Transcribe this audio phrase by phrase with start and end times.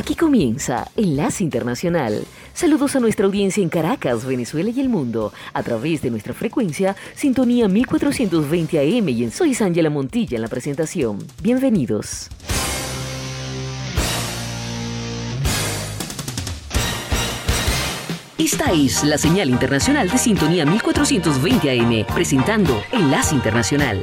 [0.00, 2.24] Aquí comienza Enlace Internacional.
[2.54, 6.96] Saludos a nuestra audiencia en Caracas, Venezuela y el mundo, a través de nuestra frecuencia
[7.14, 11.18] Sintonía 1420 AM y en Soy Ángela Montilla en la presentación.
[11.42, 12.30] Bienvenidos.
[18.38, 24.02] Esta es la señal internacional de Sintonía 1420 AM, presentando Enlace Internacional.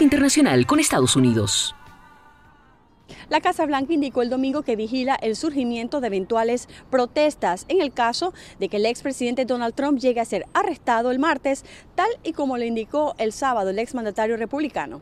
[0.00, 1.74] Internacional con Estados Unidos.
[3.28, 7.92] La Casa Blanca indicó el domingo que vigila el surgimiento de eventuales protestas en el
[7.92, 11.64] caso de que el expresidente Donald Trump llegue a ser arrestado el martes,
[11.94, 15.00] tal y como le indicó el sábado el exmandatario republicano.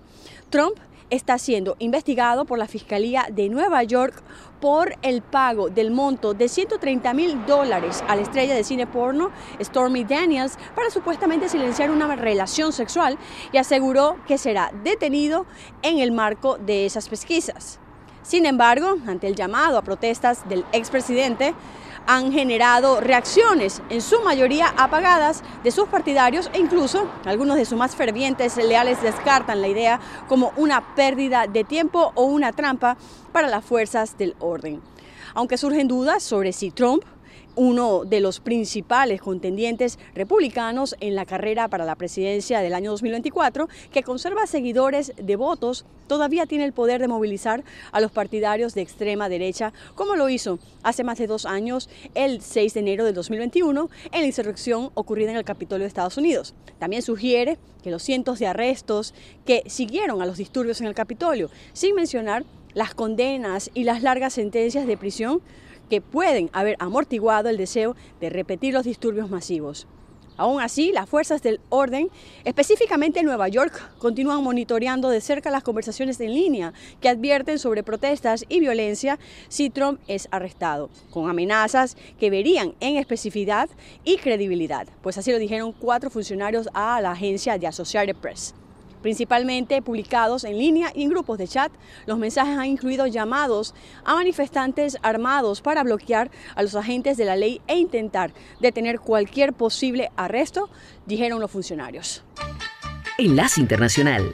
[0.50, 0.76] Trump
[1.10, 4.22] está siendo investigado por la Fiscalía de Nueva York
[4.60, 9.30] por el pago del monto de 130 mil dólares a la estrella de cine porno
[9.60, 13.18] Stormy Daniels para supuestamente silenciar una relación sexual
[13.52, 15.46] y aseguró que será detenido
[15.82, 17.78] en el marco de esas pesquisas.
[18.22, 21.54] Sin embargo, ante el llamado a protestas del expresidente,
[22.06, 27.78] han generado reacciones, en su mayoría apagadas, de sus partidarios e incluso algunos de sus
[27.78, 32.96] más fervientes leales descartan la idea como una pérdida de tiempo o una trampa
[33.32, 34.80] para las fuerzas del orden.
[35.34, 37.04] Aunque surgen dudas sobre si Trump
[37.56, 43.68] uno de los principales contendientes republicanos en la carrera para la presidencia del año 2024,
[43.90, 49.28] que conserva seguidores devotos, todavía tiene el poder de movilizar a los partidarios de extrema
[49.28, 53.90] derecha, como lo hizo hace más de dos años, el 6 de enero del 2021,
[54.12, 56.54] en la insurrección ocurrida en el Capitolio de Estados Unidos.
[56.78, 59.14] También sugiere que los cientos de arrestos
[59.44, 62.44] que siguieron a los disturbios en el Capitolio, sin mencionar
[62.74, 65.40] las condenas y las largas sentencias de prisión,
[65.88, 69.86] que pueden haber amortiguado el deseo de repetir los disturbios masivos.
[70.38, 72.10] Aún así, las fuerzas del orden,
[72.44, 77.82] específicamente en Nueva York, continúan monitoreando de cerca las conversaciones en línea que advierten sobre
[77.82, 79.18] protestas y violencia
[79.48, 83.70] si Trump es arrestado, con amenazas que verían en especificidad
[84.04, 88.54] y credibilidad, pues así lo dijeron cuatro funcionarios a la agencia de Associated Press
[89.06, 91.70] principalmente publicados en línea y en grupos de chat.
[92.06, 93.72] Los mensajes han incluido llamados
[94.04, 99.52] a manifestantes armados para bloquear a los agentes de la ley e intentar detener cualquier
[99.52, 100.70] posible arresto,
[101.06, 102.24] dijeron los funcionarios.
[103.16, 104.32] Enlace Internacional.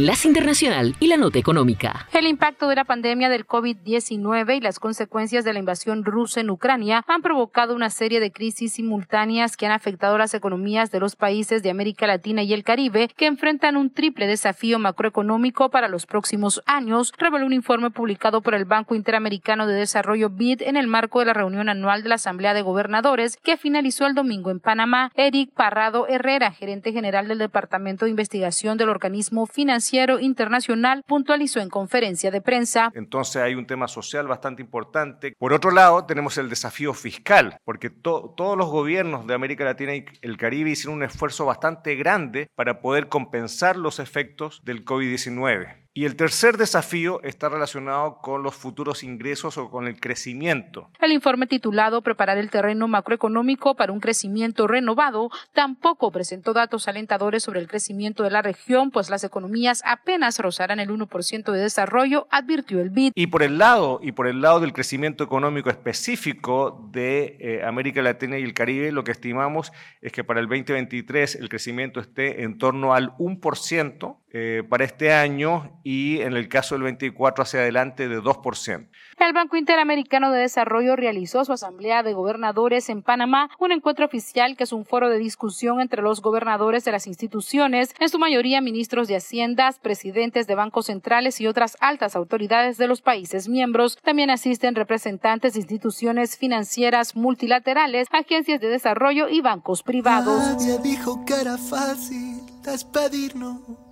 [0.00, 2.08] Enlace Internacional y la Nota Económica.
[2.14, 6.48] El impacto de la pandemia del COVID-19 y las consecuencias de la invasión rusa en
[6.48, 11.16] Ucrania han provocado una serie de crisis simultáneas que han afectado las economías de los
[11.16, 16.06] países de América Latina y el Caribe, que enfrentan un triple desafío macroeconómico para los
[16.06, 20.86] próximos años, reveló un informe publicado por el Banco Interamericano de Desarrollo BID en el
[20.86, 24.60] marco de la reunión anual de la Asamblea de Gobernadores que finalizó el domingo en
[24.60, 25.12] Panamá.
[25.14, 29.89] Eric Parrado Herrera, gerente general del Departamento de Investigación del organismo financiero,
[30.20, 32.92] Internacional puntualizó en conferencia de prensa.
[32.94, 35.34] Entonces hay un tema social bastante importante.
[35.38, 40.04] Por otro lado, tenemos el desafío fiscal, porque todos los gobiernos de América Latina y
[40.22, 45.80] el Caribe hicieron un esfuerzo bastante grande para poder compensar los efectos del COVID-19.
[45.92, 50.88] Y el tercer desafío está relacionado con los futuros ingresos o con el crecimiento.
[51.00, 57.42] El informe titulado Preparar el terreno macroeconómico para un crecimiento renovado tampoco presentó datos alentadores
[57.42, 62.28] sobre el crecimiento de la región, pues las economías apenas rozarán el 1% de desarrollo,
[62.30, 63.10] advirtió el BID.
[63.16, 68.00] Y por el lado y por el lado del crecimiento económico específico de eh, América
[68.00, 72.44] Latina y el Caribe, lo que estimamos es que para el 2023 el crecimiento esté
[72.44, 77.60] en torno al 1%, eh, para este año y en el caso del 24 hacia
[77.60, 78.88] adelante de 2%.
[79.18, 84.56] El Banco Interamericano de Desarrollo realizó su asamblea de gobernadores en Panamá, un encuentro oficial
[84.56, 88.60] que es un foro de discusión entre los gobernadores de las instituciones, en su mayoría
[88.60, 93.98] ministros de Haciendas, presidentes de bancos centrales y otras altas autoridades de los países miembros.
[94.00, 100.38] También asisten representantes de instituciones financieras multilaterales, agencias de desarrollo y bancos privados.
[100.38, 103.89] Nadie dijo que era fácil despedirnos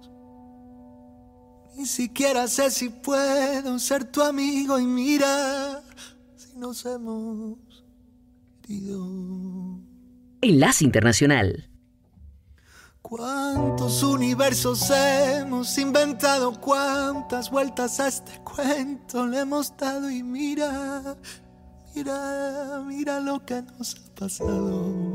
[1.79, 5.81] ni siquiera sé si puedo ser tu amigo y mira
[6.35, 7.57] si nos hemos
[8.63, 9.07] querido.
[10.41, 11.71] Enlace Internacional.
[13.01, 16.61] ¿Cuántos universos hemos inventado?
[16.61, 20.11] ¿Cuántas vueltas a este cuento le hemos dado?
[20.11, 21.17] Y mira,
[21.95, 25.08] mira, mira lo que nos ha pasado.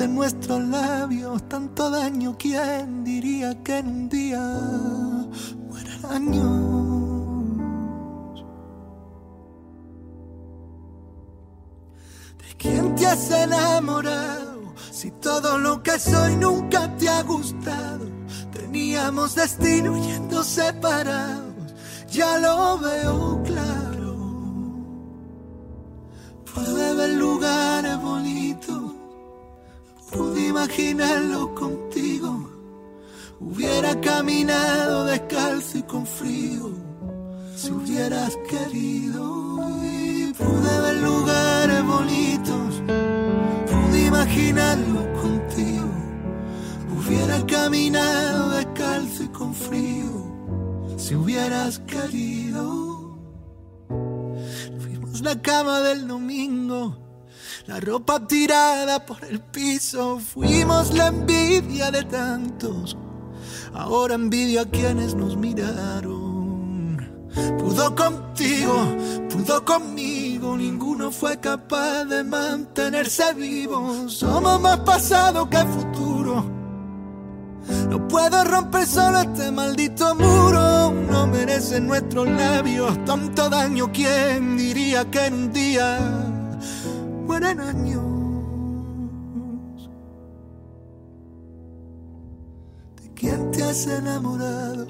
[0.00, 2.34] Merecen nuestros labios tanto daño.
[2.38, 4.40] ¿Quién diría que en un día
[5.68, 7.58] mueren años?
[12.38, 14.74] ¿De quién te has enamorado?
[14.90, 18.06] Si todo lo que soy nunca te ha gustado.
[18.52, 21.74] Teníamos destino yendo separados.
[22.08, 24.16] Ya lo veo claro.
[26.54, 28.89] Puede haber lugares bonitos
[30.60, 32.50] imaginarlo contigo.
[33.40, 36.70] Hubiera caminado descalzo y con frío,
[37.56, 39.58] si hubieras querido.
[39.82, 42.82] Y pude ver lugares bonitos,
[43.70, 45.88] pude imaginarlo contigo.
[46.94, 53.16] Hubiera caminado descalzo y con frío, si hubieras querido.
[54.78, 57.09] Fuimos la cama del domingo
[57.70, 62.96] la ropa tirada por el piso, fuimos la envidia de tantos.
[63.72, 66.98] Ahora envidio a quienes nos miraron.
[67.60, 68.74] Pudo contigo,
[69.30, 74.08] pudo conmigo, ninguno fue capaz de mantenerse vivo.
[74.08, 76.44] Somos más pasado que futuro.
[77.88, 80.92] No puedo romper solo este maldito muro.
[81.08, 83.92] No merecen nuestros labios tanto daño.
[83.92, 86.20] ¿Quién diría que en un día
[87.30, 88.02] mueren años.
[93.00, 94.88] ¿De quién te has enamorado?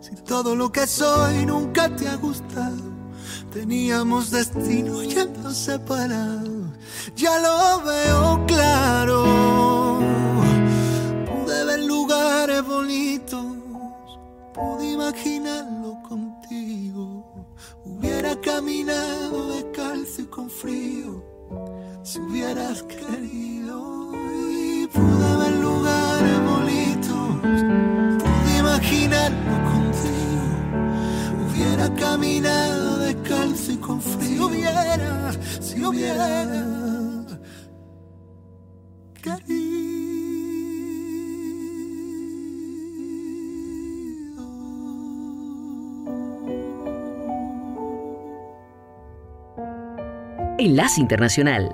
[0.00, 2.82] Si todo lo que soy nunca te ha gustado.
[3.52, 6.70] Teníamos destino yendo separados.
[7.14, 9.18] Ya lo veo claro.
[11.28, 13.46] Pude ver lugares bonitos.
[14.54, 17.06] Pude imaginarlo contigo.
[17.84, 21.35] Hubiera caminado descalzo y con frío
[22.02, 27.40] si hubieras querido y pude ver lugares bonitos,
[28.20, 30.44] pude imaginarlo contigo.
[31.48, 34.26] Hubiera caminado descalzo y con frío.
[34.26, 37.26] Si hubiera, si hubiera
[39.22, 39.65] querido.
[50.66, 51.70] Enlace Internacional.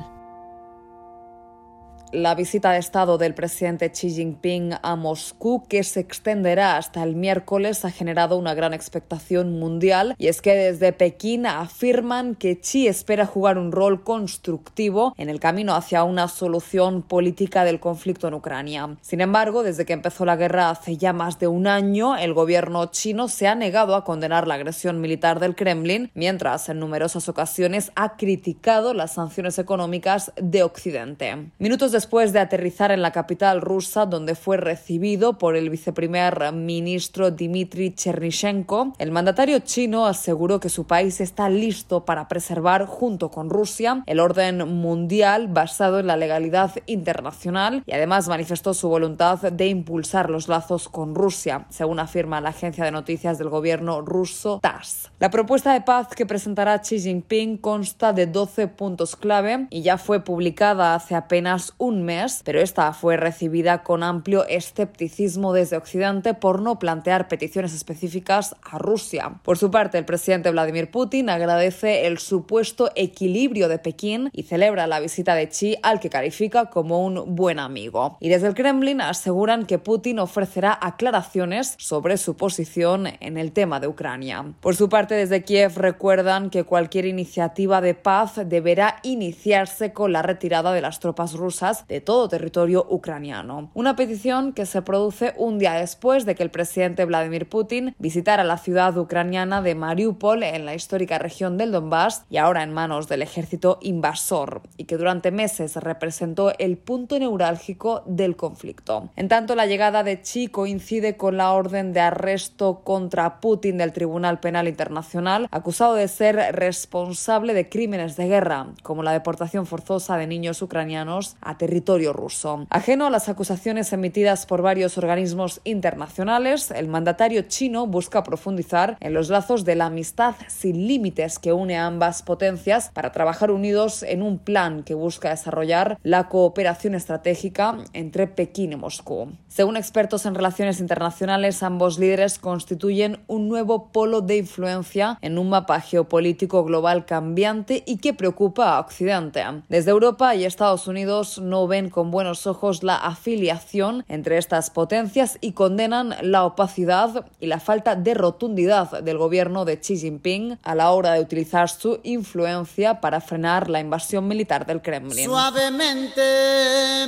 [2.12, 7.16] La visita de Estado del presidente Xi Jinping a Moscú, que se extenderá hasta el
[7.16, 12.86] miércoles, ha generado una gran expectación mundial y es que desde Pekín afirman que Xi
[12.86, 18.34] espera jugar un rol constructivo en el camino hacia una solución política del conflicto en
[18.34, 18.94] Ucrania.
[19.00, 22.84] Sin embargo, desde que empezó la guerra hace ya más de un año, el gobierno
[22.90, 27.90] chino se ha negado a condenar la agresión militar del Kremlin, mientras en numerosas ocasiones
[27.96, 31.48] ha criticado las sanciones económicas de Occidente.
[31.58, 37.30] Minutos después de aterrizar en la capital rusa, donde fue recibido por el viceprimer ministro
[37.30, 43.50] Dmitry Chernyshenko, el mandatario chino aseguró que su país está listo para preservar, junto con
[43.50, 49.68] Rusia, el orden mundial basado en la legalidad internacional y además manifestó su voluntad de
[49.68, 55.12] impulsar los lazos con Rusia, según afirma la agencia de noticias del gobierno ruso TASS.
[55.20, 59.98] La propuesta de paz que presentará Xi Jinping consta de 12 puntos clave y ya
[59.98, 66.32] fue publicada hace apenas un mes, pero esta fue recibida con amplio escepticismo desde Occidente
[66.32, 69.40] por no plantear peticiones específicas a Rusia.
[69.42, 74.86] Por su parte, el presidente Vladimir Putin agradece el supuesto equilibrio de Pekín y celebra
[74.86, 78.16] la visita de Xi al que califica como un buen amigo.
[78.20, 83.80] Y desde el Kremlin aseguran que Putin ofrecerá aclaraciones sobre su posición en el tema
[83.80, 84.44] de Ucrania.
[84.60, 90.22] Por su parte, desde Kiev recuerdan que cualquier iniciativa de paz deberá iniciarse con la
[90.22, 93.70] retirada de las tropas rusas de todo territorio ucraniano.
[93.74, 98.44] Una petición que se produce un día después de que el presidente Vladimir Putin visitara
[98.44, 103.08] la ciudad ucraniana de Mariupol en la histórica región del Donbass y ahora en manos
[103.08, 109.10] del ejército invasor y que durante meses representó el punto neurálgico del conflicto.
[109.16, 113.92] En tanto, la llegada de Chi coincide con la orden de arresto contra Putin del
[113.92, 120.16] Tribunal Penal Internacional, acusado de ser responsable de crímenes de guerra, como la deportación forzosa
[120.16, 122.66] de niños ucranianos a territorio ruso.
[122.68, 129.14] Ajeno a las acusaciones emitidas por varios organismos internacionales, el mandatario chino busca profundizar en
[129.14, 134.02] los lazos de la amistad sin límites que une a ambas potencias para trabajar unidos
[134.02, 139.32] en un plan que busca desarrollar la cooperación estratégica entre Pekín y Moscú.
[139.48, 145.48] Según expertos en relaciones internacionales, ambos líderes constituyen un nuevo polo de influencia en un
[145.48, 149.42] mapa geopolítico global cambiante y que preocupa a Occidente.
[149.70, 155.38] Desde Europa y Estados Unidos no ven con buenos ojos la afiliación entre estas potencias
[155.40, 160.74] y condenan la opacidad y la falta de rotundidad del gobierno de Xi Jinping a
[160.74, 165.24] la hora de utilizar su influencia para frenar la invasión militar del Kremlin.
[165.24, 166.22] Suavemente,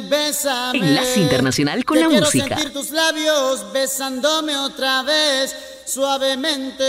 [0.09, 0.79] bésame.
[0.79, 2.57] Enlace Internacional con la quiero música.
[2.57, 5.55] sentir tus labios besándome otra vez.
[5.87, 6.85] Suavemente,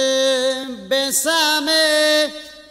[0.88, 2.55] bésame.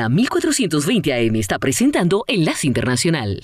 [0.00, 3.42] Sintonía 1420 AM está presentando Enlace Internacional.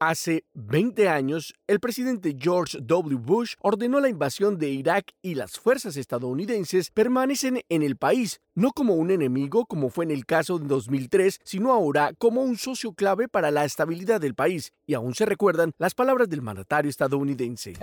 [0.00, 3.16] Hace 20 años, el presidente George W.
[3.18, 8.70] Bush ordenó la invasión de Irak y las fuerzas estadounidenses permanecen en el país, no
[8.72, 12.94] como un enemigo como fue en el caso de 2003, sino ahora como un socio
[12.94, 14.72] clave para la estabilidad del país.
[14.86, 17.74] Y aún se recuerdan las palabras del mandatario estadounidense.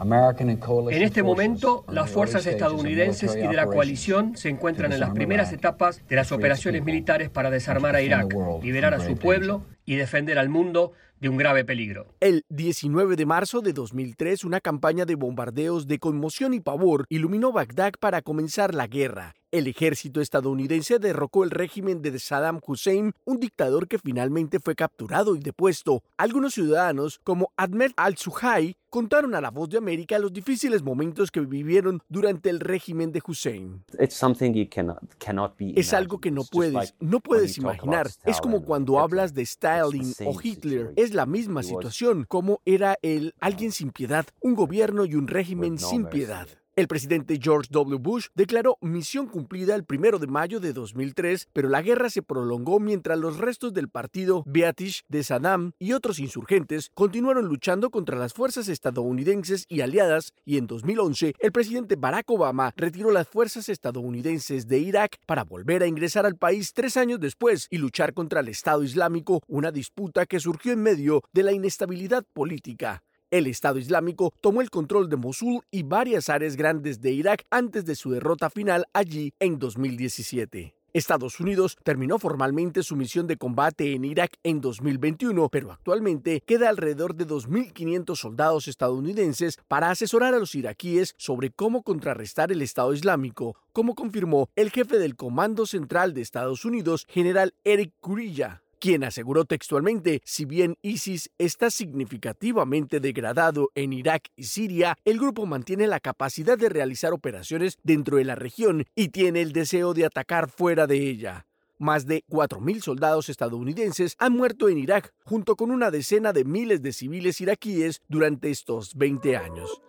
[0.00, 5.52] En este momento, las fuerzas estadounidenses y de la coalición se encuentran en las primeras
[5.52, 10.38] etapas de las operaciones militares para desarmar a Irak, liberar a su pueblo y defender
[10.38, 12.08] al mundo de un grave peligro.
[12.18, 17.52] El 19 de marzo de 2003, una campaña de bombardeos de conmoción y pavor iluminó
[17.52, 19.32] Bagdad para comenzar la guerra.
[19.52, 25.36] El ejército estadounidense derrocó el régimen de Saddam Hussein, un dictador que finalmente fue capturado
[25.36, 26.02] y depuesto.
[26.16, 31.40] Algunos ciudadanos, como Ahmed al-Suhai, contaron a la voz de América los difíciles momentos que
[31.40, 33.84] vivieron durante el régimen de Hussein.
[33.98, 38.08] Es algo que no puedes, no puedes imaginar.
[38.24, 40.94] Es como cuando hablas de Stalin o Hitler.
[40.96, 45.78] Es la misma situación, como era él alguien sin piedad, un gobierno y un régimen
[45.78, 46.48] sin piedad.
[46.74, 47.98] El presidente George W.
[47.98, 52.80] Bush declaró misión cumplida el primero de mayo de 2003, pero la guerra se prolongó
[52.80, 58.32] mientras los restos del partido Beatish de Saddam y otros insurgentes continuaron luchando contra las
[58.32, 64.66] fuerzas estadounidenses y aliadas, y en 2011 el presidente Barack Obama retiró las fuerzas estadounidenses
[64.66, 68.48] de Irak para volver a ingresar al país tres años después y luchar contra el
[68.48, 73.02] Estado Islámico, una disputa que surgió en medio de la inestabilidad política.
[73.32, 77.86] El Estado Islámico tomó el control de Mosul y varias áreas grandes de Irak antes
[77.86, 80.74] de su derrota final allí en 2017.
[80.92, 86.68] Estados Unidos terminó formalmente su misión de combate en Irak en 2021, pero actualmente queda
[86.68, 92.92] alrededor de 2.500 soldados estadounidenses para asesorar a los iraquíes sobre cómo contrarrestar el Estado
[92.92, 99.04] Islámico, como confirmó el jefe del Comando Central de Estados Unidos, general Eric Kurilla quien
[99.04, 105.86] aseguró textualmente, si bien ISIS está significativamente degradado en Irak y Siria, el grupo mantiene
[105.86, 110.50] la capacidad de realizar operaciones dentro de la región y tiene el deseo de atacar
[110.50, 111.46] fuera de ella.
[111.78, 116.82] Más de 4.000 soldados estadounidenses han muerto en Irak, junto con una decena de miles
[116.82, 119.80] de civiles iraquíes durante estos 20 años.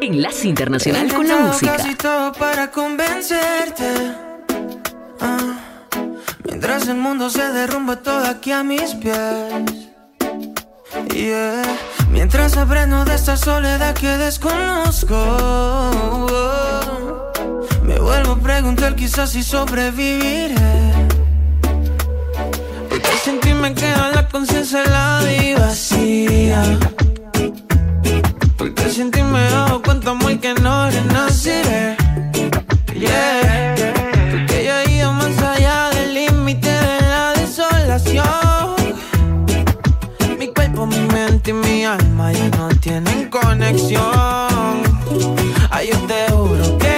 [0.00, 1.76] Enlace Internacional con la Música.
[6.58, 9.14] Mientras el mundo se derrumba todo aquí a mis pies.
[11.12, 11.62] Yeah.
[12.10, 15.18] Mientras aprendo de esta soledad que desconozco.
[17.82, 20.54] Me vuelvo a preguntar quizás si sobreviviré.
[22.88, 26.78] Porque sin ti me queda la conciencia helada y vacía.
[28.56, 31.98] Porque sin ti me dado cuenta muy que no renaciré.
[32.94, 33.45] Yeah.
[41.48, 44.02] Y mi alma ya no tienen conexión.
[45.70, 46.96] Ay, yo te juro que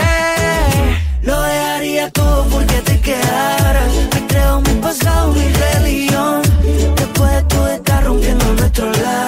[1.23, 3.93] lo dejaría todo porque te quedaras.
[4.15, 6.43] Me creo mi pasado, mi religión.
[6.97, 9.28] Después de todo está rompiendo nuestro lazo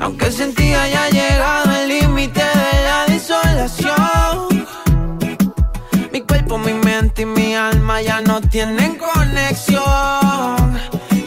[0.00, 4.66] Aunque sentí haya llegado el límite de la desolación.
[6.10, 9.82] Mi cuerpo, mi mente y mi alma ya no tienen conexión.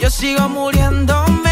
[0.01, 1.51] Yo sigo muriéndome.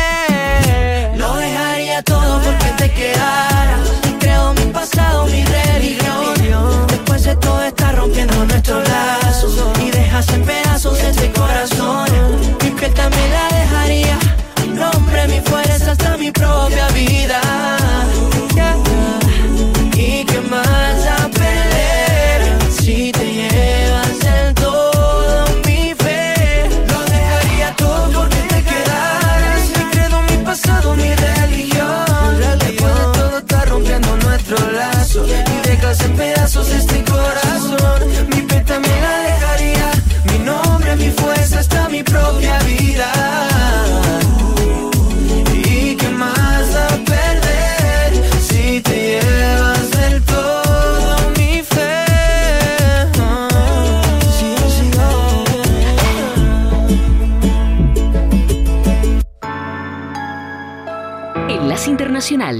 [1.15, 3.87] Lo dejaría todo porque te quedaras.
[4.09, 6.87] Y creo mi pasado, mi religión.
[6.87, 9.55] Después de todo está rompiendo nuestros lazos.
[9.79, 12.09] Y dejas en pedazos este corazón.
[12.63, 14.30] Mi piel también la dejaría.
[15.43, 17.80] Fuerza, hasta mi propia vida.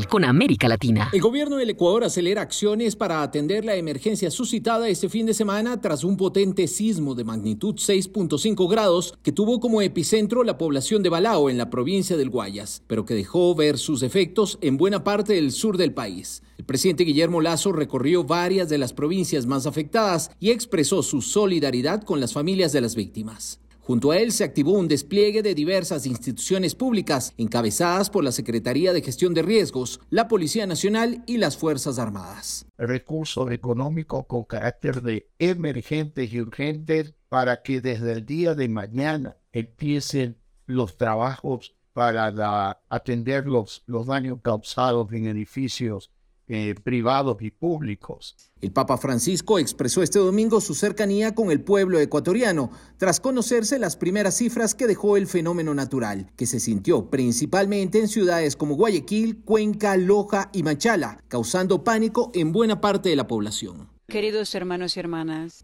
[0.10, 1.10] Con América Latina.
[1.14, 5.80] El gobierno del Ecuador acelera acciones para atender la emergencia suscitada este fin de semana
[5.80, 11.10] tras un potente sismo de magnitud 6.5 grados que tuvo como epicentro la población de
[11.10, 15.36] Balao en la provincia del Guayas, pero que dejó ver sus efectos en buena parte
[15.36, 16.44] del sur del país.
[16.58, 22.04] El presidente Guillermo Lazo recorrió varias de las provincias más afectadas y expresó su solidaridad
[22.04, 23.61] con las familias de las víctimas.
[23.82, 28.94] Junto a él se activó un despliegue de diversas instituciones públicas encabezadas por la Secretaría
[28.94, 32.68] de Gestión de Riesgos, la Policía Nacional y las Fuerzas Armadas.
[32.78, 39.38] Recursos económicos con carácter de emergentes y urgentes para que desde el día de mañana
[39.52, 46.12] empiecen los trabajos para atender los, los daños causados en edificios
[46.54, 48.36] eh, privados y públicos.
[48.60, 53.96] El Papa Francisco expresó este domingo su cercanía con el pueblo ecuatoriano, tras conocerse las
[53.96, 59.46] primeras cifras que dejó el fenómeno natural, que se sintió principalmente en ciudades como Guayaquil,
[59.46, 63.88] Cuenca, Loja y Machala, causando pánico en buena parte de la población.
[64.12, 65.64] Queridos hermanos y hermanas,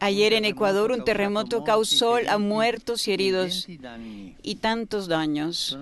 [0.00, 3.66] ayer en Ecuador un terremoto causó a muertos y heridos
[4.42, 5.78] y tantos daños.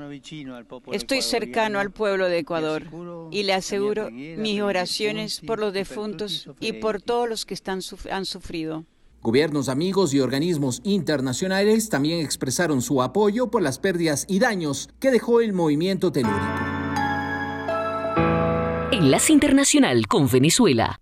[0.91, 2.85] Estoy cercano al pueblo de Ecuador
[3.31, 7.81] y le aseguro mis oraciones por los defuntos y por todos los que están,
[8.11, 8.85] han sufrido.
[9.23, 15.13] Gobiernos amigos y organismos internacionales también expresaron su apoyo por las pérdidas y daños que
[15.13, 16.43] dejó el movimiento telúrico.
[18.91, 21.01] Enlace Internacional con Venezuela.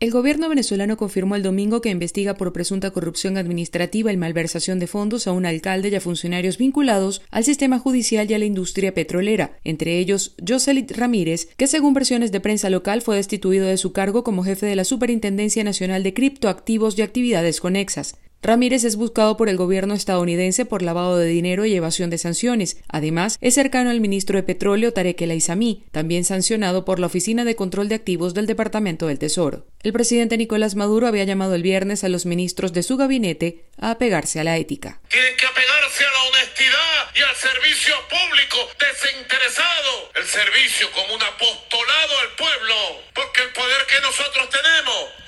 [0.00, 4.88] El gobierno venezolano confirmó el domingo que investiga por presunta corrupción administrativa y malversación de
[4.88, 8.92] fondos a un alcalde y a funcionarios vinculados al sistema judicial y a la industria
[8.92, 13.92] petrolera, entre ellos Joselit Ramírez, que según versiones de prensa local fue destituido de su
[13.92, 18.16] cargo como jefe de la Superintendencia Nacional de Criptoactivos y Actividades Conexas.
[18.44, 22.76] Ramírez es buscado por el gobierno estadounidense por lavado de dinero y evasión de sanciones.
[22.90, 27.46] Además, es cercano al ministro de Petróleo Tarek El Aizami, también sancionado por la Oficina
[27.46, 29.64] de Control de Activos del Departamento del Tesoro.
[29.82, 33.92] El presidente Nicolás Maduro había llamado el viernes a los ministros de su gabinete a
[33.92, 35.00] apegarse a la ética.
[35.08, 40.12] Tienen que apegarse a la honestidad y al servicio público desinteresado.
[40.16, 42.74] El servicio como un apostolado al pueblo,
[43.14, 45.23] porque el poder que nosotros tenemos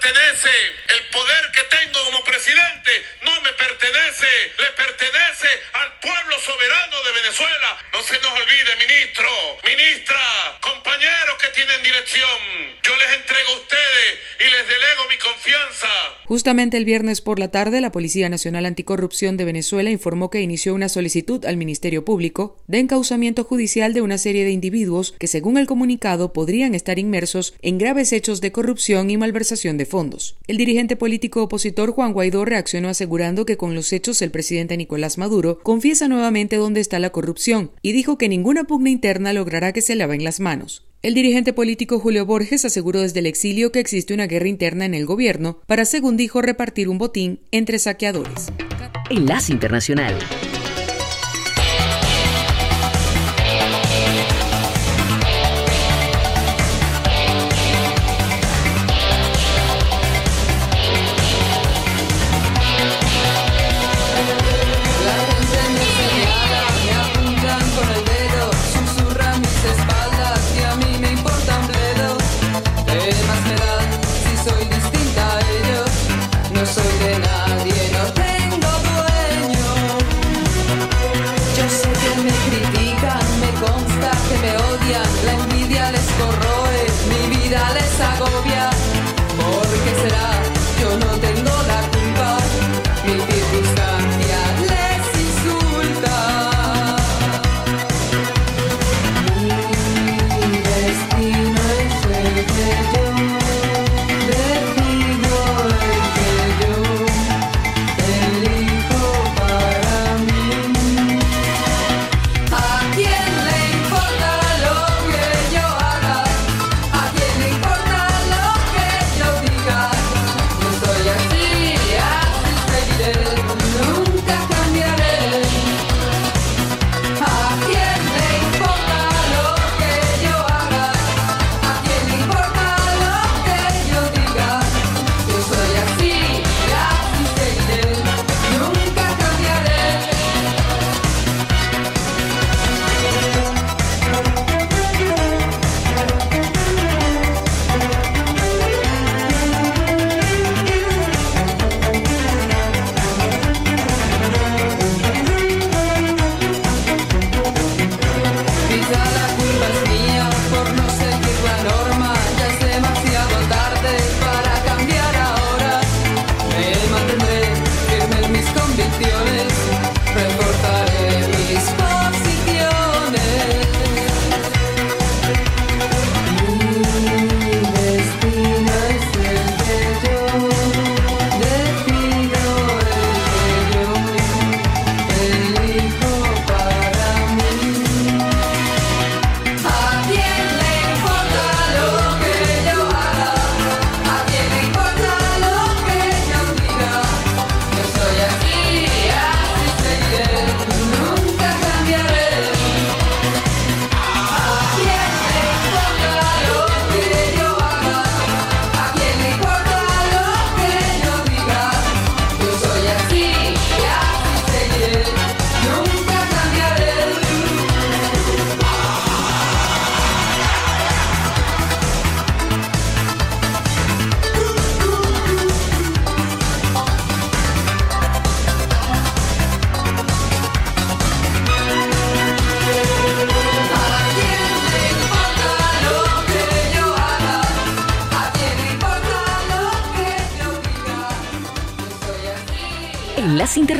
[0.00, 0.50] pertenece.
[0.88, 7.12] El poder que tengo como presidente no me pertenece, le pertenece al pueblo soberano de
[7.12, 7.78] Venezuela.
[7.92, 12.80] No se nos olvide, ministro, ministra, compañeros que tienen dirección.
[12.82, 13.79] Yo les entrego a ustedes
[15.10, 15.88] mi confianza.
[16.26, 20.74] Justamente el viernes por la tarde, la Policía Nacional Anticorrupción de Venezuela informó que inició
[20.74, 25.58] una solicitud al Ministerio Público de encausamiento judicial de una serie de individuos que, según
[25.58, 30.36] el comunicado, podrían estar inmersos en graves hechos de corrupción y mal malversación de fondos.
[30.48, 35.18] El dirigente político opositor Juan Guaidó reaccionó asegurando que con los hechos el presidente Nicolás
[35.18, 39.82] Maduro confiesa nuevamente dónde está la corrupción y dijo que ninguna pugna interna logrará que
[39.82, 40.89] se laven las manos.
[41.02, 44.92] El dirigente político Julio Borges aseguró desde el exilio que existe una guerra interna en
[44.92, 48.48] el gobierno para, según dijo, repartir un botín entre saqueadores.
[49.08, 50.18] Enlace Internacional.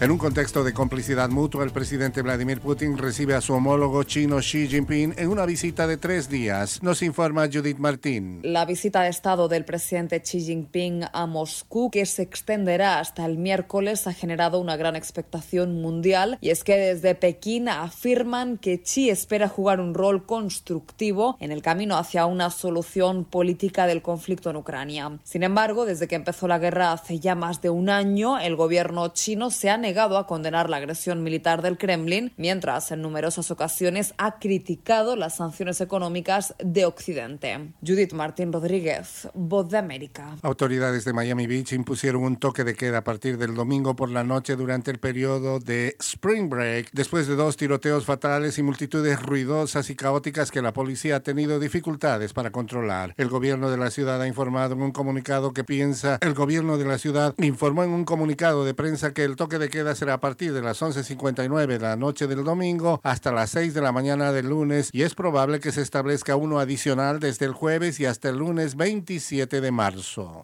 [0.00, 4.36] En un contexto de complicidad mutua, el presidente Vladimir Putin recibe a su homólogo chino
[4.38, 6.80] Xi Jinping en una visita de tres días.
[6.84, 8.38] Nos informa Judith Martín.
[8.44, 13.38] La visita de Estado del presidente Xi Jinping a Moscú, que se extenderá hasta el
[13.38, 16.38] miércoles, ha generado una gran expectación mundial.
[16.40, 21.60] Y es que desde Pekín afirman que Xi espera jugar un rol constructivo en el
[21.60, 25.18] camino hacia una solución política del conflicto en Ucrania.
[25.24, 29.08] Sin embargo, desde que empezó la guerra hace ya más de un año, el gobierno
[29.08, 34.12] chino se ha negado a condenar la agresión militar del Kremlin, mientras en numerosas ocasiones
[34.18, 37.72] ha criticado las sanciones económicas de Occidente.
[37.80, 40.36] Judith Martín Rodríguez, Voz de América.
[40.42, 44.24] Autoridades de Miami Beach impusieron un toque de queda a partir del domingo por la
[44.24, 49.88] noche durante el periodo de Spring Break, después de dos tiroteos fatales y multitudes ruidosas
[49.88, 53.14] y caóticas que la policía ha tenido dificultades para controlar.
[53.16, 56.84] El gobierno de la ciudad ha informado en un comunicado que piensa, el gobierno de
[56.84, 60.14] la ciudad informó en un comunicado de prensa que el toque de queda queda será
[60.14, 63.92] a partir de las 11.59 de la noche del domingo hasta las 6 de la
[63.92, 68.06] mañana del lunes y es probable que se establezca uno adicional desde el jueves y
[68.06, 70.42] hasta el lunes 27 de marzo.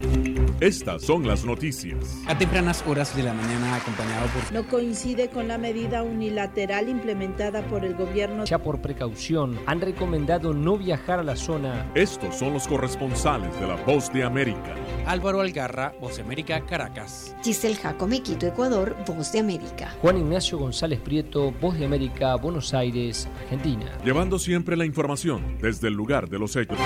[0.61, 1.97] Estas son las noticias.
[2.27, 4.53] A tempranas horas de la mañana acompañado por...
[4.53, 8.45] No coincide con la medida unilateral implementada por el gobierno.
[8.45, 11.91] Ya por precaución han recomendado no viajar a la zona.
[11.93, 14.75] Estos son los corresponsales de la Voz de América.
[15.05, 17.35] Álvaro Algarra, Voz de América, Caracas.
[17.43, 19.95] Giselle Jacome, Quito, Ecuador, Voz de América.
[20.01, 23.97] Juan Ignacio González Prieto, Voz de América, Buenos Aires, Argentina.
[24.03, 26.77] Llevando siempre la información desde el lugar de los hechos.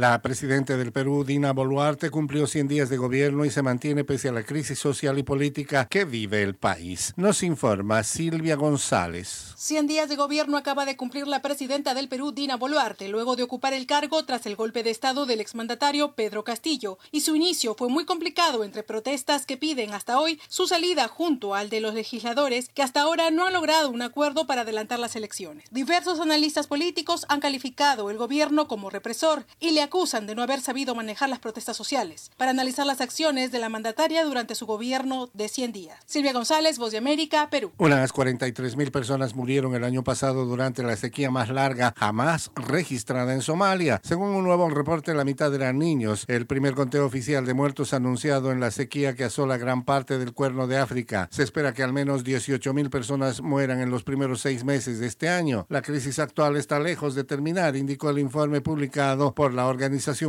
[0.00, 4.30] La presidenta del Perú, Dina Boluarte, cumplió 100 días de gobierno y se mantiene pese
[4.30, 7.12] a la crisis social y política que vive el país.
[7.18, 9.52] Nos informa Silvia González.
[9.58, 13.42] 100 días de gobierno acaba de cumplir la presidenta del Perú, Dina Boluarte, luego de
[13.42, 16.96] ocupar el cargo tras el golpe de Estado del exmandatario Pedro Castillo.
[17.12, 21.54] Y su inicio fue muy complicado entre protestas que piden hasta hoy su salida junto
[21.54, 25.14] al de los legisladores que hasta ahora no han logrado un acuerdo para adelantar las
[25.14, 25.66] elecciones.
[25.70, 30.60] Diversos analistas políticos han calificado el gobierno como represor y le acusan de no haber
[30.60, 32.30] sabido manejar las protestas sociales.
[32.36, 35.98] Para analizar las acciones de la mandataria durante su gobierno de 100 días.
[36.06, 37.72] Silvia González, Voz de América, Perú.
[37.76, 43.34] Unas 43 mil personas murieron el año pasado durante la sequía más larga jamás registrada
[43.34, 44.00] en Somalia.
[44.04, 46.24] Según un nuevo reporte, la mitad eran niños.
[46.28, 50.34] El primer conteo oficial de muertos anunciado en la sequía que asola gran parte del
[50.34, 51.28] cuerno de África.
[51.32, 55.08] Se espera que al menos 18 mil personas mueran en los primeros seis meses de
[55.08, 55.66] este año.
[55.68, 59.79] La crisis actual está lejos de terminar, indicó el informe publicado por la Organización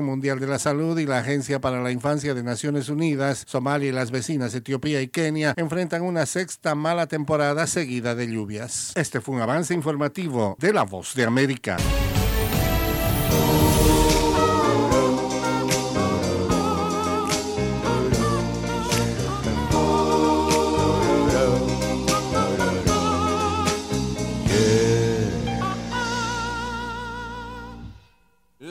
[0.02, 3.44] Mundial de la Salud y la Agencia para la Infancia de Naciones Unidas.
[3.48, 8.94] Somalia y las vecinas Etiopía y Kenia enfrentan una sexta mala temporada seguida de lluvias.
[8.96, 11.78] Este fue un avance informativo de La Voz de América.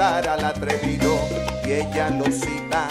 [0.00, 1.18] al atrevido
[1.64, 2.86] y ella lo cita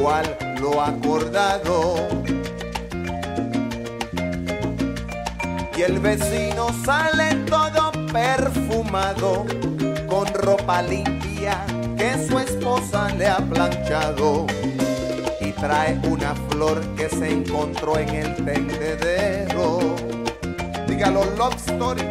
[0.00, 0.24] cual
[0.58, 1.96] lo acordado.
[5.76, 9.44] Y el vecino sale todo perfumado
[10.08, 11.62] con ropa limpia
[11.98, 14.46] que su esposa le ha planchado
[15.42, 19.94] y trae una flor que se encontró en el tendedero.
[20.88, 22.02] Dígalo, love story.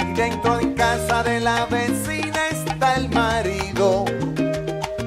[0.00, 2.11] Y dentro de casa de la vecina
[2.82, 4.04] el marido,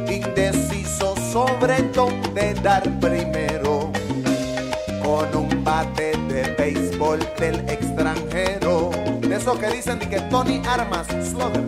[0.09, 3.91] indeciso sobre dónde dar primero,
[5.03, 11.65] con un bate de béisbol del extranjero, de esos que dicen que Tony Armas, Slugger,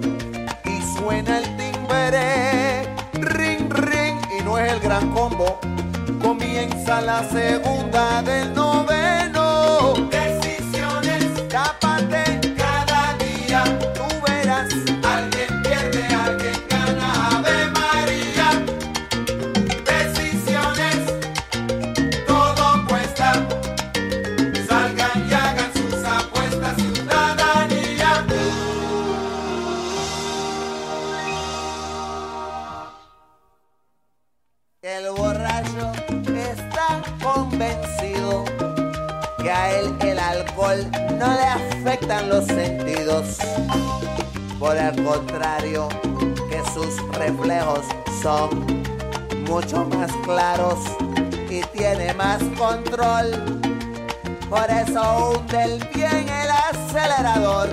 [0.63, 2.83] y suena el timbre,
[3.13, 5.59] ring, ring, y no es el gran combo,
[6.21, 8.86] comienza la segunda del noveno.
[47.27, 47.85] Reflejos
[48.21, 48.65] son
[49.47, 50.79] mucho más claros
[51.49, 53.59] y tiene más control.
[54.49, 57.69] Por eso hunde el bien el acelerador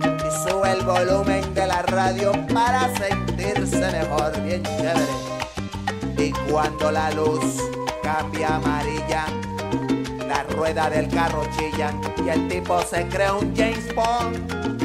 [0.00, 5.06] y sube el volumen de la radio para sentirse mejor, bien chévere.
[6.16, 7.44] Y cuando la luz
[8.02, 9.26] cambia amarilla,
[10.26, 14.81] la rueda del carro chillan y el tipo se cree un James Bond.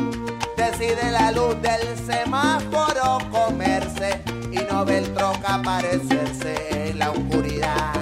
[0.58, 7.94] Decide la luz del semáforo comerse y no ve el troca aparecerse en la oscuridad.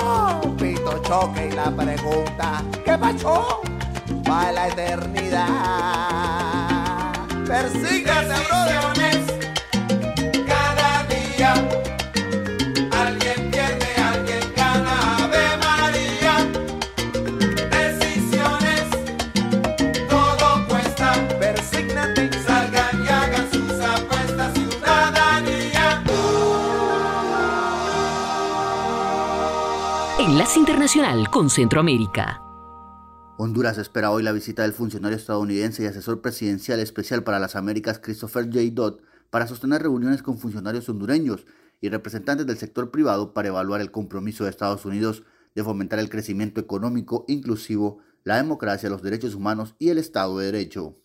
[0.00, 3.62] Oh, pito choque y la pregunta, ¿qué pasó?
[4.28, 5.46] Va la eternidad.
[7.46, 9.39] Persígase, brother.
[30.20, 32.42] Enlace Internacional con Centroamérica.
[33.38, 38.00] Honduras espera hoy la visita del funcionario estadounidense y asesor presidencial especial para las Américas
[38.00, 38.58] Christopher J.
[38.72, 39.00] Dodd
[39.30, 41.46] para sostener reuniones con funcionarios hondureños
[41.80, 45.22] y representantes del sector privado para evaluar el compromiso de Estados Unidos
[45.54, 50.52] de fomentar el crecimiento económico inclusivo, la democracia, los derechos humanos y el Estado de
[50.52, 50.96] Derecho.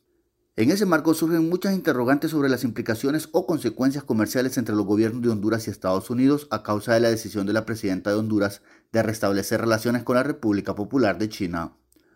[0.57, 5.21] En ese marco surgen muchas interrogantes sobre las implicaciones o consecuencias comerciales entre los gobiernos
[5.21, 8.61] de Honduras y Estados Unidos a causa de la decisión de la presidenta de Honduras
[8.93, 11.73] de restablecer relaciones con la República Popular de China.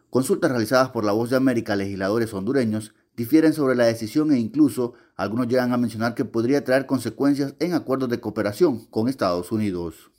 [0.10, 4.40] Consultas realizadas por la Voz de América a legisladores hondureños difieren sobre la decisión e
[4.40, 9.52] incluso algunos llegan a mencionar que podría traer consecuencias en acuerdos de cooperación con Estados
[9.52, 10.12] Unidos.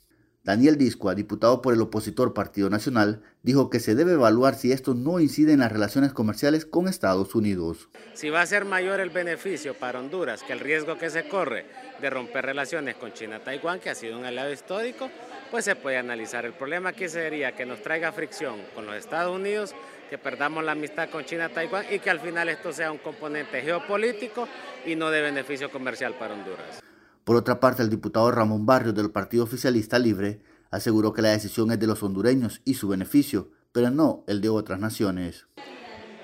[0.43, 4.95] Daniel Discoa, diputado por el opositor Partido Nacional, dijo que se debe evaluar si esto
[4.95, 7.89] no incide en las relaciones comerciales con Estados Unidos.
[8.15, 11.67] Si va a ser mayor el beneficio para Honduras que el riesgo que se corre
[12.01, 15.11] de romper relaciones con China-Taiwán, que ha sido un aliado histórico,
[15.51, 16.43] pues se puede analizar.
[16.43, 19.75] El problema aquí sería que nos traiga fricción con los Estados Unidos,
[20.09, 24.47] que perdamos la amistad con China-Taiwán y que al final esto sea un componente geopolítico
[24.87, 26.81] y no de beneficio comercial para Honduras.
[27.23, 30.39] Por otra parte, el diputado Ramón Barrios del Partido Oficialista Libre
[30.71, 34.49] aseguró que la decisión es de los hondureños y su beneficio, pero no el de
[34.49, 35.45] otras naciones.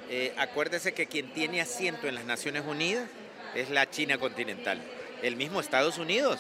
[0.10, 3.10] Eh, acuérdese que quien tiene asiento en las Naciones Unidas
[3.56, 4.82] es la China continental,
[5.22, 6.40] el mismo Estados Unidos.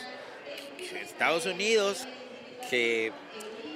[1.01, 2.07] Estados Unidos
[2.69, 3.11] que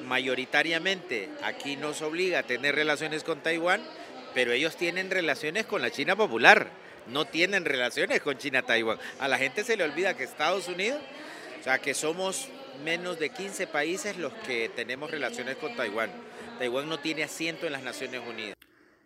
[0.07, 3.81] mayoritariamente aquí nos obliga a tener relaciones con Taiwán,
[4.33, 6.71] pero ellos tienen relaciones con la China popular,
[7.07, 8.97] no tienen relaciones con China-Taiwán.
[9.19, 11.01] A la gente se le olvida que Estados Unidos,
[11.59, 12.47] o sea, que somos
[12.83, 16.09] menos de 15 países los que tenemos relaciones con Taiwán.
[16.57, 18.55] Taiwán no tiene asiento en las Naciones Unidas.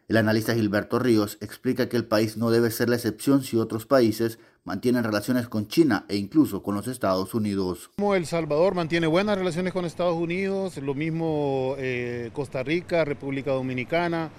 [0.08, 3.88] El analista Gilberto Ríos explica que el país no debe ser la excepción si otros
[3.88, 7.90] países mantienen relaciones con China e incluso con los Estados Unidos.
[7.96, 13.52] Como El Salvador mantiene buenas relaciones con Estados Unidos, lo mismo eh, Costa Rica, República
[13.52, 14.30] Dominicana,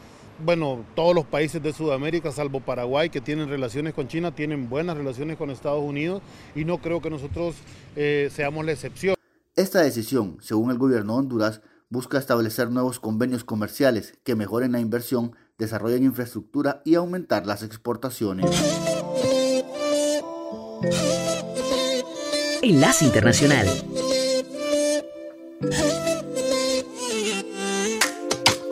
[0.44, 4.96] bueno, todos los países de Sudamérica, salvo Paraguay, que tienen relaciones con China, tienen buenas
[4.96, 6.22] relaciones con Estados Unidos
[6.54, 7.56] y no creo que nosotros
[7.96, 9.16] eh, seamos la excepción.
[9.54, 14.80] Esta decisión, según el gobierno de Honduras, busca establecer nuevos convenios comerciales que mejoren la
[14.80, 18.50] inversión desarrollen infraestructura y aumentar las exportaciones.
[22.62, 23.66] Enlace Internacional.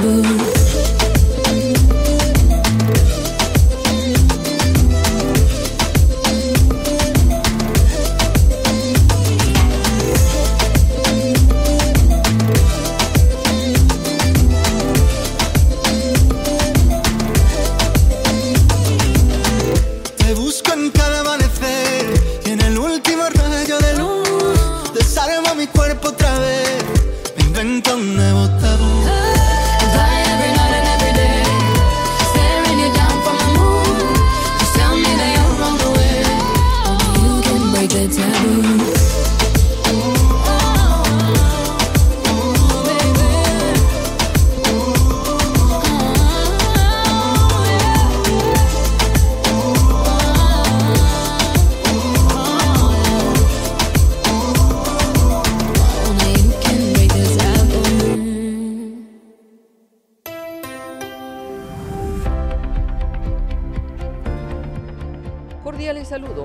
[0.00, 0.59] break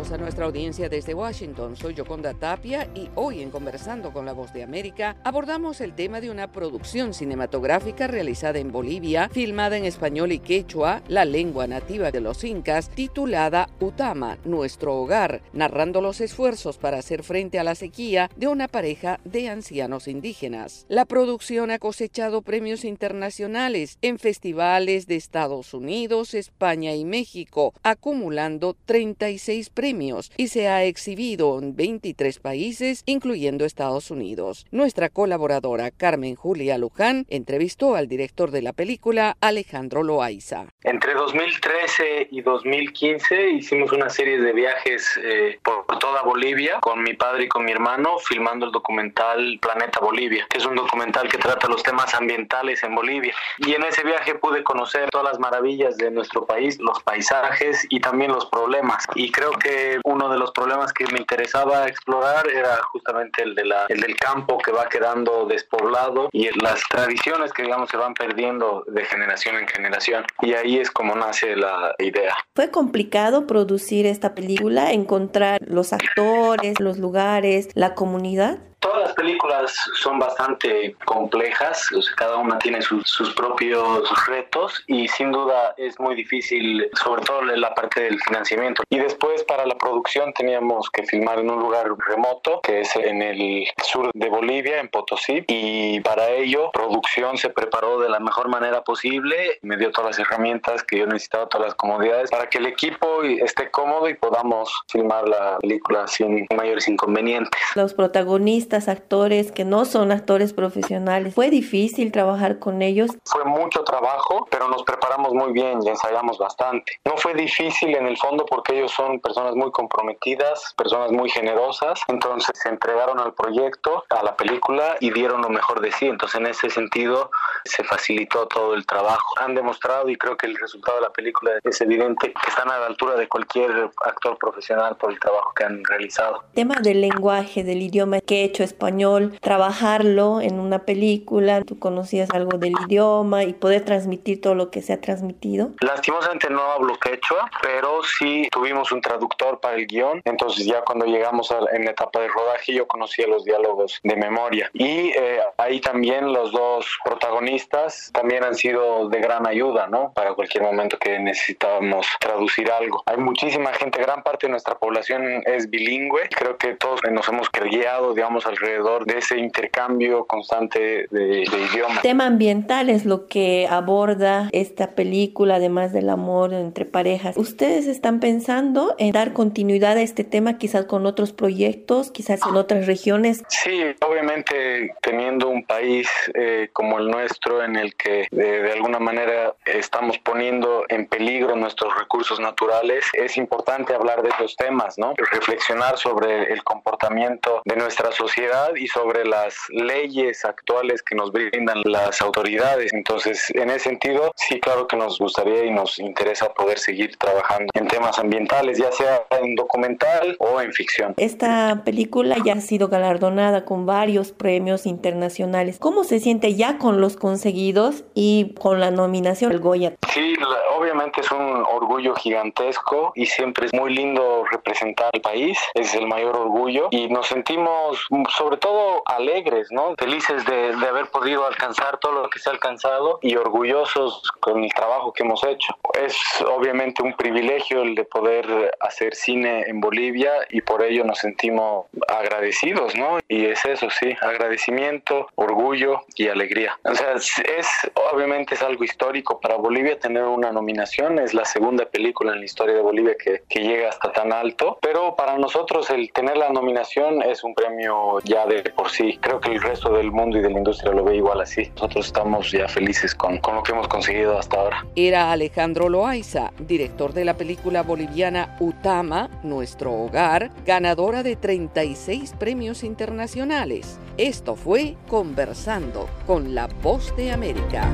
[0.05, 1.75] saludos a nuestra audiencia desde Washington.
[1.75, 6.21] Soy Yoconda Tapia y hoy en Conversando con la Voz de América abordamos el tema
[6.21, 12.11] de una producción cinematográfica realizada en Bolivia, filmada en español y quechua, la lengua nativa
[12.11, 17.75] de los incas, titulada Utama, nuestro hogar, narrando los esfuerzos para hacer frente a la
[17.75, 20.85] sequía de una pareja de ancianos indígenas.
[20.89, 28.75] La producción ha cosechado premios internacionales en festivales de Estados Unidos, España y México, acumulando
[28.85, 29.95] 36 premios
[30.37, 34.65] y se ha exhibido en 23 países, incluyendo Estados Unidos.
[34.71, 40.65] Nuestra colaboradora Carmen Julia Luján entrevistó al director de la película, Alejandro Loaiza.
[40.83, 47.13] Entre 2013 y 2015 hicimos una serie de viajes eh, por toda Bolivia con mi
[47.13, 51.37] padre y con mi hermano filmando el documental Planeta Bolivia, que es un documental que
[51.37, 53.33] trata los temas ambientales en Bolivia.
[53.57, 57.99] Y en ese viaje pude conocer todas las maravillas de nuestro país, los paisajes y
[57.99, 59.05] también los problemas.
[59.15, 63.65] Y creo que uno de los problemas que me interesaba explorar era justamente el, de
[63.65, 68.13] la, el del campo que va quedando despoblado y las tradiciones que digamos se van
[68.13, 70.25] perdiendo de generación en generación.
[70.41, 72.35] Y ahí es como nace la idea.
[72.55, 78.59] Fue complicado producir esta película, encontrar los actores, los lugares, la comunidad.
[78.85, 84.83] Todas las películas son bastante complejas, o sea, cada una tiene sus, sus propios retos
[84.85, 88.83] y sin duda es muy difícil, sobre todo la parte del financiamiento.
[88.91, 93.23] Y después para la producción teníamos que filmar en un lugar remoto, que es en
[93.23, 98.49] el sur de Bolivia, en Potosí, y para ello producción se preparó de la mejor
[98.49, 102.59] manera posible, me dio todas las herramientas que yo necesitaba, todas las comodidades, para que
[102.59, 107.59] el equipo esté cómodo y podamos filmar la película sin mayores inconvenientes.
[107.73, 113.11] Los protagonistas, actores que no son actores profesionales, ¿fue difícil trabajar con ellos?
[113.25, 116.93] Fue mucho trabajo, pero nos preparamos muy bien y ensayamos bastante.
[117.05, 121.99] No fue difícil en el fondo porque ellos son personas muy comprometidas, personas muy generosas,
[122.07, 126.07] entonces se entregaron al proyecto, a la película y dieron lo mejor de sí.
[126.07, 127.31] Entonces en ese sentido
[127.63, 129.33] se facilitó todo el trabajo.
[129.39, 132.79] Han demostrado y creo que el resultado de la película es evidente que están a
[132.79, 136.43] la altura de cualquier actor profesional por el trabajo que han realizado.
[136.53, 142.29] Tema del lenguaje, del idioma que he hecho español, trabajarlo en una película, tú conocías
[142.31, 145.71] algo del idioma y poder transmitir todo lo que se ha transmitido.
[145.81, 151.05] Lastimosamente no hablo quechua, pero sí tuvimos un traductor para el guion, entonces ya cuando
[151.05, 155.39] llegamos a, en la etapa de rodaje yo conocía los diálogos de memoria y eh,
[155.57, 160.11] ahí también los dos protagonistas también han sido de gran ayuda, ¿no?
[160.13, 163.03] Para cualquier momento que necesitábamos traducir algo.
[163.05, 167.49] Hay muchísima gente, gran parte de nuestra población es bilingüe, creo que todos nos hemos
[167.51, 172.01] guiado, digamos, alrededor de ese intercambio constante de, de idiomas.
[172.01, 177.37] Tema ambiental es lo que aborda esta película, además del amor entre parejas.
[177.37, 182.55] ¿Ustedes están pensando en dar continuidad a este tema quizás con otros proyectos, quizás en
[182.55, 183.43] otras regiones?
[183.47, 188.99] Sí, obviamente teniendo un país eh, como el nuestro en el que de, de alguna
[188.99, 195.13] manera estamos poniendo en peligro nuestros recursos naturales, es importante hablar de estos temas, ¿no?
[195.31, 198.34] Reflexionar sobre el comportamiento de nuestra sociedad
[198.75, 202.93] y sobre las leyes actuales que nos brindan las autoridades.
[202.93, 207.67] Entonces, en ese sentido, sí, claro que nos gustaría y nos interesa poder seguir trabajando
[207.75, 211.13] en temas ambientales, ya sea en documental o en ficción.
[211.17, 215.77] Esta película ya ha sido galardonada con varios premios internacionales.
[215.79, 219.93] ¿Cómo se siente ya con los conseguidos y con la nominación al Goya?
[220.13, 225.57] Sí, la- obviamente es un orgullo gigantesco y siempre es muy lindo representar al país,
[225.73, 229.95] es el mayor orgullo y nos sentimos sobre todo alegres, ¿no?
[229.97, 234.63] Felices de, de haber podido alcanzar todo lo que se ha alcanzado y orgullosos con
[234.63, 235.73] el trabajo que hemos hecho.
[235.93, 236.17] Es
[236.47, 241.85] obviamente un privilegio el de poder hacer cine en Bolivia y por ello nos sentimos
[242.07, 243.19] agradecidos, ¿no?
[243.27, 246.77] Y es eso, sí, agradecimiento, orgullo y alegría.
[246.83, 251.45] O sea, es, es- obviamente es algo histórico para Bolivia tener una nominación, es la
[251.45, 255.37] segunda película en la historia de Bolivia que, que llega hasta tan alto, pero para
[255.37, 259.17] nosotros el tener la nominación es un premio ya de por sí.
[259.21, 261.69] Creo que el resto del mundo y de la industria lo ve igual así.
[261.75, 264.85] Nosotros estamos ya felices con, con lo que hemos conseguido hasta ahora.
[264.95, 272.83] Era Alejandro Loaiza, director de la película boliviana Utama, Nuestro Hogar, ganadora de 36 premios
[272.83, 273.99] internacionales.
[274.17, 277.89] Esto fue Conversando con la Voz de América.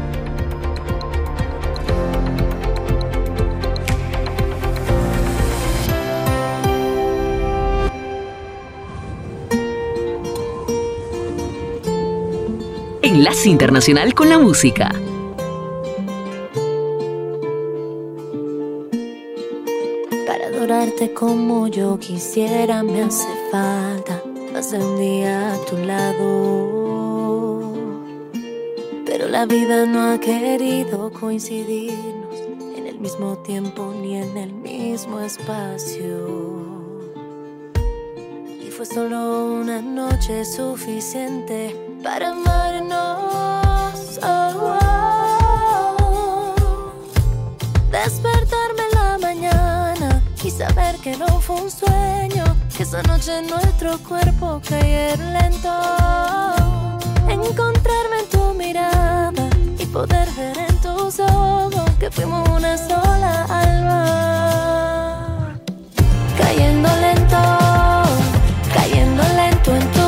[13.12, 14.89] Enlace Internacional con la Música.
[20.26, 27.74] Para adorarte como yo quisiera me hace falta más de un día a tu lado.
[29.05, 32.39] Pero la vida no ha querido coincidirnos
[32.78, 36.62] en el mismo tiempo ni en el mismo espacio.
[38.66, 44.20] Y fue solo una noche suficiente para amarnos.
[44.24, 44.78] Oh,
[45.99, 46.56] oh.
[47.91, 52.43] Despertarme en la mañana y saber que no fue un sueño,
[52.76, 55.70] que esa noche nuestro cuerpo cayeron lento.
[57.28, 65.60] Encontrarme en tu mirada y poder ver en tus ojos que fuimos una sola alma.
[66.38, 67.38] Cayendo lento,
[68.74, 70.01] cayendo lento en tu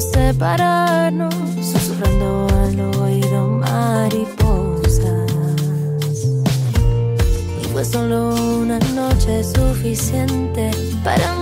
[0.00, 5.32] separarnos, susurrando al oído mariposas.
[7.62, 10.70] Y fue solo una noche suficiente
[11.04, 11.41] para